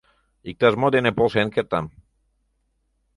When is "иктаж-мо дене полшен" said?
0.49-1.47